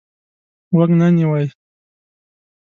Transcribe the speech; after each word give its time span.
غوږ 0.75 0.89
نه 0.99 1.07
نیوی. 1.15 1.45